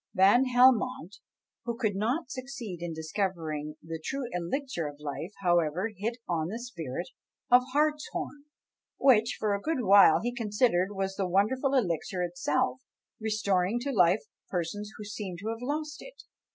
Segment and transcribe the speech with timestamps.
[0.15, 1.17] Van Helmont,
[1.65, 6.57] who could not succeed in discovering the true elixir of life, however hit on the
[6.57, 7.09] spirit
[7.51, 8.45] of hartshorn,
[8.97, 12.81] which for a good while he considered was the wonderful elixir itself,
[13.19, 16.23] restoring to life persons who seemed to have lost it.